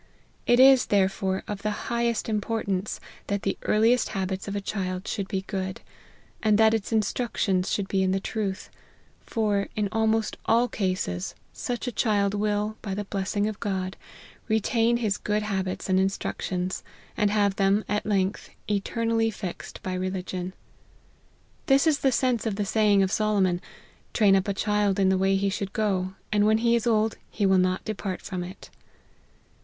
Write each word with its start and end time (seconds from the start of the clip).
It 0.47 0.59
is, 0.59 0.87
therefore, 0.87 1.43
of 1.47 1.61
the 1.61 1.85
highest 1.91 2.27
importance, 2.27 2.99
that 3.27 3.43
the 3.43 3.55
earliest 3.65 4.09
habits 4.17 4.47
of 4.47 4.55
a 4.55 4.59
child 4.59 5.07
should 5.07 5.27
be 5.27 5.43
good; 5.43 5.81
and 6.41 6.57
that 6.57 6.73
its 6.73 6.91
instructions 6.91 7.71
should 7.71 7.87
be 7.87 8.01
in 8.01 8.09
the 8.09 8.19
truth; 8.19 8.71
for, 9.23 9.67
in 9.75 9.87
almost 9.91 10.37
all 10.45 10.67
cases, 10.67 11.35
such 11.53 11.85
a 11.85 11.91
child 11.91 12.33
will, 12.33 12.77
by 12.81 12.95
the 12.95 13.03
bless 13.05 13.37
ing 13.37 13.47
of 13.47 13.59
God, 13.59 13.95
retain 14.47 14.97
his 14.97 15.19
good 15.19 15.43
habits 15.43 15.87
and 15.87 15.99
instructions, 15.99 16.83
and 17.15 17.29
have 17.29 17.57
them, 17.57 17.85
at 17.87 18.03
length, 18.03 18.49
eternally 18.67 19.29
fixed 19.29 19.83
by 19.83 19.93
religion. 19.93 20.53
This 21.67 21.85
is 21.85 21.99
the 21.99 22.11
sense 22.11 22.47
of 22.47 22.55
the 22.55 22.65
saying 22.65 23.03
of 23.03 23.11
Solomon" 23.11 23.61
Train 24.15 24.35
up 24.35 24.47
a 24.47 24.53
child 24.55 24.97
in 24.99 25.09
the 25.09 25.17
way 25.19 25.35
he 25.35 25.51
should 25.51 25.73
go, 25.73 26.15
and 26.31 26.47
when 26.47 26.57
he 26.57 26.75
is 26.75 26.87
old 26.87 27.17
he 27.29 27.45
will 27.45 27.59
not 27.59 27.85
depart 27.85 28.19
from 28.23 28.43
it." 28.43 28.71